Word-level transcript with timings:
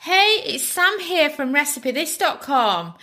Hey, 0.00 0.42
it's 0.44 0.64
Sam 0.64 1.00
here 1.00 1.30
from 1.30 1.54
RecipeThis.com. 1.54 2.94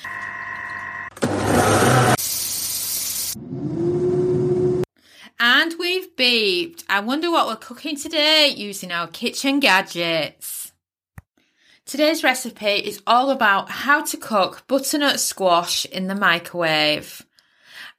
And 5.40 5.74
we've 5.80 6.16
beeped. 6.16 6.84
I 6.88 7.00
wonder 7.00 7.32
what 7.32 7.48
we're 7.48 7.56
cooking 7.56 7.96
today 7.96 8.54
using 8.56 8.92
our 8.92 9.08
kitchen 9.08 9.60
gadgets. 9.60 10.72
Today's 11.86 12.24
recipe 12.24 12.68
is 12.68 13.02
all 13.08 13.32
about 13.32 13.70
how 13.70 14.04
to 14.06 14.18
cook 14.18 14.68
butternut 14.68 15.20
squash 15.20 15.86
in 15.86 16.08
the 16.08 16.16
microwave. 16.16 17.26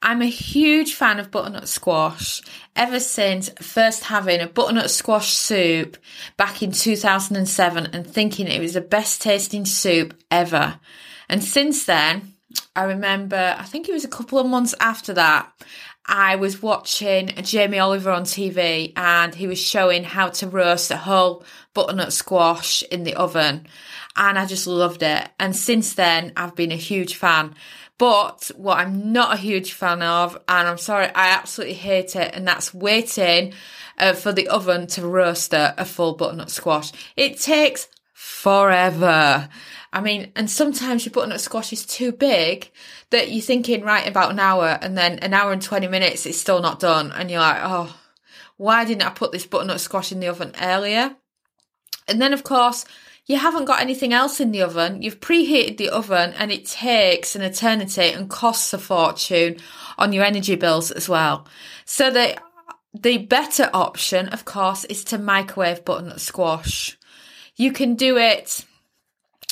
I'm 0.01 0.23
a 0.23 0.27
huge 0.27 0.95
fan 0.95 1.21
of 1.21 1.31
butternut 1.31 1.69
squash 1.69 2.43
ever 2.75 3.01
since 3.01 3.51
first 3.61 4.05
having 4.05 4.41
a 4.41 4.47
butternut 4.47 4.91
squash 4.91 5.33
soup 5.33 5.97
back 6.37 6.63
in 6.63 6.73
2007 6.73 7.87
and 7.87 8.07
thinking 8.07 8.49
it 8.49 8.61
was 8.61 8.75
the 8.75 8.81
best 8.81 9.23
tasting 9.23 9.65
soup 9.65 10.15
ever. 10.31 10.81
And 11.29 11.43
since 11.43 11.85
then, 11.85 12.35
I 12.75 12.85
remember, 12.85 13.55
I 13.59 13.65
think 13.65 13.89
it 13.89 13.93
was 13.93 14.05
a 14.05 14.09
couple 14.09 14.39
of 14.39 14.47
months 14.47 14.75
after 14.81 15.15
that, 15.15 15.51
I 16.07 16.37
was 16.37 16.61
watching 16.61 17.29
Jamie 17.43 17.79
Oliver 17.79 18.11
on 18.11 18.25
TV 18.25 18.93
and 18.97 19.35
he 19.35 19.47
was 19.47 19.61
showing 19.61 20.05
how 20.05 20.29
to 20.31 20.49
roast 20.49 20.91
a 20.91 20.97
whole 20.97 21.45
butternut 21.75 22.13
squash 22.13 22.83
in 22.85 23.05
the 23.05 23.15
oven. 23.15 23.67
And 24.17 24.39
I 24.39 24.47
just 24.47 24.67
loved 24.67 25.03
it. 25.03 25.29
And 25.39 25.55
since 25.55 25.95
then, 25.95 26.33
I've 26.37 26.57
been 26.57 26.73
a 26.73 26.77
huge 26.77 27.15
fan. 27.15 27.55
But 27.99 28.51
what 28.57 28.79
I'm 28.79 29.13
not 29.13 29.35
a 29.35 29.41
huge 29.41 29.75
fan 29.75 30.03
of, 30.03 30.35
and 30.49 30.67
I'm 30.67 30.79
sorry, 30.79 31.07
I 31.07 31.29
absolutely 31.29 31.77
hate 31.77 32.17
it, 32.17 32.35
and 32.35 32.49
that's 32.49 32.75
waiting 32.75 33.53
uh, 33.97 34.15
for 34.15 34.33
the 34.33 34.49
oven 34.49 34.89
to 34.89 35.07
roast 35.07 35.55
a, 35.55 35.81
a 35.81 35.85
full 35.85 36.15
butternut 36.15 36.51
squash. 36.51 36.91
It 37.17 37.39
takes 37.39 37.87
forever. 38.13 39.49
I 39.93 40.01
mean, 40.01 40.33
and 40.35 40.51
sometimes 40.51 41.05
your 41.05 41.13
butternut 41.13 41.41
squash 41.41 41.73
is 41.73 41.85
too 41.85 42.13
big 42.13 42.71
that 43.11 43.31
you're 43.31 43.43
thinking, 43.43 43.83
right, 43.83 44.09
about 44.09 44.31
an 44.31 44.39
hour, 44.39 44.79
and 44.81 44.97
then 44.97 45.19
an 45.19 45.35
hour 45.35 45.53
and 45.53 45.61
20 45.61 45.87
minutes, 45.89 46.25
it's 46.25 46.39
still 46.39 46.63
not 46.63 46.81
done. 46.81 47.13
And 47.13 47.31
you're 47.31 47.41
like, 47.41 47.61
oh, 47.63 47.95
why 48.57 48.85
didn't 48.85 49.07
I 49.07 49.11
put 49.11 49.33
this 49.33 49.47
butternut 49.47 49.81
squash 49.81 50.11
in 50.11 50.21
the 50.21 50.29
oven 50.29 50.53
earlier? 50.61 51.17
And 52.09 52.23
then, 52.23 52.33
of 52.33 52.43
course, 52.43 52.87
you 53.27 53.37
haven't 53.37 53.67
got 53.67 53.81
anything 53.81 54.13
else 54.13 54.41
in 54.41 54.51
the 54.51 54.63
oven. 54.63 55.03
You've 55.03 55.21
preheated 55.21 55.77
the 55.77 55.91
oven 55.91 56.33
and 56.39 56.51
it 56.51 56.67
takes 56.67 57.37
an 57.37 57.43
eternity 57.43 58.09
and 58.11 58.29
costs 58.29 58.73
a 58.73 58.79
fortune 58.79 59.59
on 59.99 60.13
your 60.13 60.25
energy 60.25 60.57
bills 60.57 60.91
as 60.91 61.09
well. 61.09 61.47
So 61.85 62.11
the, 62.11 62.37
the 62.95 63.19
better 63.19 63.71
option, 63.73 64.29
of 64.29 64.45
course, 64.45 64.85
is 64.87 65.05
to 65.05 65.19
microwave 65.19 65.85
butternut 65.85 66.21
squash. 66.21 66.99
You 67.57 67.73
can 67.73 67.95
do 67.95 68.17
it 68.17 68.65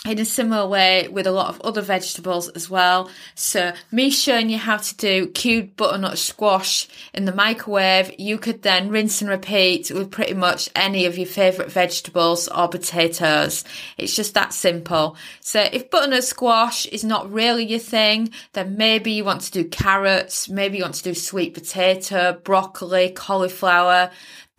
in 0.06 0.18
a 0.18 0.24
similar 0.24 0.66
way 0.66 1.08
with 1.08 1.26
a 1.26 1.30
lot 1.30 1.50
of 1.50 1.60
other 1.60 1.82
vegetables 1.82 2.48
as 2.50 2.70
well. 2.70 3.10
So 3.34 3.74
me 3.92 4.08
showing 4.10 4.48
you 4.48 4.56
how 4.56 4.78
to 4.78 4.96
do 4.96 5.26
cubed 5.26 5.76
butternut 5.76 6.16
squash 6.16 6.88
in 7.12 7.26
the 7.26 7.34
microwave, 7.34 8.18
you 8.18 8.38
could 8.38 8.62
then 8.62 8.88
rinse 8.88 9.20
and 9.20 9.28
repeat 9.28 9.90
with 9.90 10.10
pretty 10.10 10.32
much 10.32 10.70
any 10.74 11.04
of 11.04 11.18
your 11.18 11.26
favourite 11.26 11.70
vegetables 11.70 12.48
or 12.48 12.66
potatoes. 12.66 13.62
It's 13.98 14.16
just 14.16 14.32
that 14.32 14.54
simple. 14.54 15.16
So 15.40 15.68
if 15.70 15.90
butternut 15.90 16.24
squash 16.24 16.86
is 16.86 17.04
not 17.04 17.30
really 17.30 17.66
your 17.66 17.78
thing, 17.78 18.30
then 18.54 18.78
maybe 18.78 19.12
you 19.12 19.24
want 19.24 19.42
to 19.42 19.50
do 19.50 19.68
carrots, 19.68 20.48
maybe 20.48 20.78
you 20.78 20.82
want 20.82 20.94
to 20.94 21.02
do 21.02 21.14
sweet 21.14 21.52
potato, 21.52 22.40
broccoli, 22.42 23.10
cauliflower, 23.10 24.10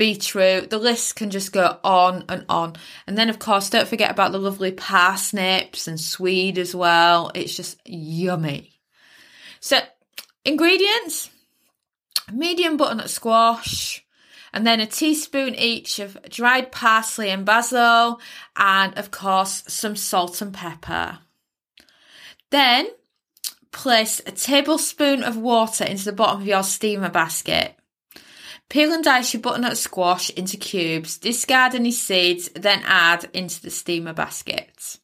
beetroot. 0.01 0.71
The 0.71 0.79
list 0.79 1.15
can 1.15 1.29
just 1.29 1.51
go 1.51 1.77
on 1.83 2.25
and 2.27 2.43
on. 2.49 2.75
And 3.05 3.15
then, 3.15 3.29
of 3.29 3.37
course, 3.37 3.69
don't 3.69 3.87
forget 3.87 4.09
about 4.09 4.31
the 4.31 4.39
lovely 4.39 4.71
parsnips 4.71 5.87
and 5.87 5.99
swede 5.99 6.57
as 6.57 6.73
well. 6.73 7.29
It's 7.35 7.55
just 7.55 7.79
yummy. 7.85 8.79
So, 9.59 9.77
ingredients 10.43 11.29
medium 12.31 12.77
butternut 12.77 13.11
squash, 13.11 14.03
and 14.51 14.65
then 14.65 14.79
a 14.79 14.87
teaspoon 14.87 15.53
each 15.53 15.99
of 15.99 16.17
dried 16.29 16.71
parsley 16.71 17.29
and 17.29 17.45
basil, 17.45 18.19
and 18.55 18.97
of 18.97 19.11
course, 19.11 19.63
some 19.67 19.95
salt 19.95 20.41
and 20.41 20.51
pepper. 20.51 21.19
Then, 22.49 22.87
place 23.71 24.19
a 24.25 24.31
tablespoon 24.31 25.21
of 25.21 25.37
water 25.37 25.83
into 25.83 26.05
the 26.05 26.11
bottom 26.11 26.41
of 26.41 26.47
your 26.47 26.63
steamer 26.63 27.09
basket. 27.09 27.75
Peel 28.71 28.93
and 28.93 29.03
dice 29.03 29.33
your 29.33 29.41
butternut 29.41 29.77
squash 29.77 30.29
into 30.29 30.55
cubes, 30.55 31.17
discard 31.17 31.75
any 31.75 31.91
seeds, 31.91 32.47
then 32.55 32.81
add 32.85 33.29
into 33.33 33.61
the 33.61 33.69
steamer 33.69 34.13
basket. 34.13 34.97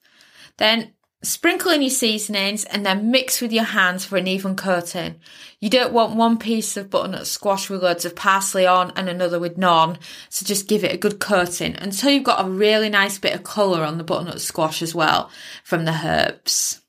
Then 0.55 0.93
sprinkle 1.21 1.71
in 1.71 1.81
your 1.81 1.89
seasonings 1.89 2.63
and 2.63 2.85
then 2.85 3.11
mix 3.11 3.41
with 3.41 3.51
your 3.51 3.65
hands 3.65 4.05
for 4.05 4.15
an 4.15 4.25
even 4.25 4.55
coating. 4.55 5.15
You 5.59 5.69
don't 5.69 5.91
want 5.91 6.15
one 6.15 6.37
piece 6.37 6.77
of 6.77 6.89
butternut 6.89 7.27
squash 7.27 7.69
with 7.69 7.83
loads 7.83 8.05
of 8.05 8.15
parsley 8.15 8.65
on 8.65 8.93
and 8.95 9.09
another 9.09 9.37
with 9.37 9.57
none, 9.57 9.97
so 10.29 10.45
just 10.45 10.69
give 10.69 10.85
it 10.85 10.93
a 10.93 10.97
good 10.97 11.19
coating 11.19 11.75
until 11.75 12.11
you've 12.11 12.23
got 12.23 12.45
a 12.45 12.49
really 12.49 12.87
nice 12.87 13.19
bit 13.19 13.35
of 13.35 13.43
colour 13.43 13.83
on 13.83 13.97
the 13.97 14.05
butternut 14.05 14.39
squash 14.39 14.81
as 14.81 14.95
well 14.95 15.29
from 15.65 15.83
the 15.83 16.05
herbs. 16.05 16.83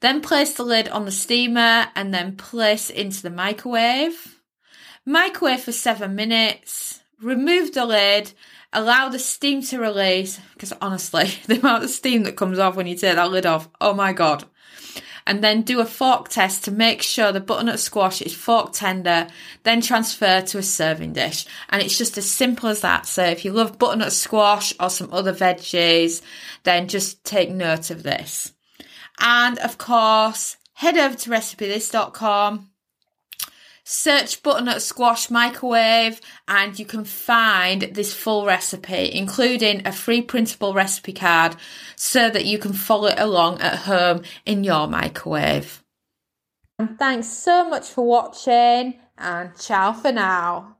Then 0.00 0.22
place 0.22 0.54
the 0.54 0.62
lid 0.62 0.88
on 0.88 1.04
the 1.04 1.12
steamer 1.12 1.88
and 1.94 2.14
then 2.14 2.36
place 2.36 2.88
into 2.88 3.20
the 3.20 3.28
microwave. 3.28 4.39
Microwave 5.06 5.62
for 5.62 5.72
seven 5.72 6.14
minutes. 6.14 7.00
Remove 7.22 7.72
the 7.72 7.86
lid. 7.86 8.32
Allow 8.72 9.08
the 9.08 9.18
steam 9.18 9.62
to 9.62 9.80
release. 9.80 10.38
Because 10.52 10.72
honestly, 10.80 11.30
the 11.46 11.58
amount 11.58 11.84
of 11.84 11.90
steam 11.90 12.24
that 12.24 12.36
comes 12.36 12.58
off 12.58 12.76
when 12.76 12.86
you 12.86 12.96
take 12.96 13.16
that 13.16 13.30
lid 13.30 13.46
off, 13.46 13.68
oh 13.80 13.94
my 13.94 14.12
god. 14.12 14.44
And 15.26 15.44
then 15.44 15.62
do 15.62 15.80
a 15.80 15.84
fork 15.84 16.28
test 16.28 16.64
to 16.64 16.70
make 16.70 17.02
sure 17.02 17.30
the 17.30 17.40
butternut 17.40 17.78
squash 17.78 18.20
is 18.22 18.34
fork 18.34 18.72
tender. 18.72 19.28
Then 19.62 19.80
transfer 19.80 20.40
to 20.40 20.58
a 20.58 20.62
serving 20.62 21.12
dish. 21.12 21.46
And 21.68 21.82
it's 21.82 21.96
just 21.96 22.18
as 22.18 22.30
simple 22.30 22.68
as 22.68 22.80
that. 22.80 23.06
So 23.06 23.24
if 23.24 23.44
you 23.44 23.52
love 23.52 23.78
butternut 23.78 24.12
squash 24.12 24.74
or 24.80 24.90
some 24.90 25.12
other 25.12 25.32
veggies, 25.32 26.22
then 26.64 26.88
just 26.88 27.24
take 27.24 27.50
note 27.50 27.90
of 27.90 28.02
this. 28.02 28.52
And 29.18 29.58
of 29.58 29.78
course, 29.78 30.56
head 30.74 30.96
over 30.96 31.14
to 31.14 31.30
recipethis.com 31.30 32.70
Search 33.84 34.42
butternut 34.42 34.82
squash 34.82 35.30
microwave 35.30 36.20
and 36.46 36.78
you 36.78 36.84
can 36.84 37.04
find 37.04 37.82
this 37.82 38.14
full 38.14 38.46
recipe, 38.46 39.12
including 39.12 39.86
a 39.86 39.92
free 39.92 40.22
printable 40.22 40.74
recipe 40.74 41.12
card 41.12 41.56
so 41.96 42.30
that 42.30 42.44
you 42.44 42.58
can 42.58 42.72
follow 42.72 43.08
it 43.08 43.18
along 43.18 43.60
at 43.60 43.80
home 43.80 44.22
in 44.46 44.64
your 44.64 44.86
microwave. 44.86 45.82
And 46.78 46.98
thanks 46.98 47.28
so 47.28 47.68
much 47.68 47.88
for 47.88 48.06
watching 48.06 48.98
and 49.18 49.56
ciao 49.58 49.92
for 49.92 50.12
now. 50.12 50.76